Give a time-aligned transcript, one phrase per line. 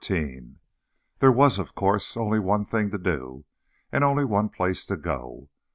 [0.03, 0.57] 13
[1.19, 3.45] There was, of course, only one thing to do,
[3.91, 5.51] and only one place to go.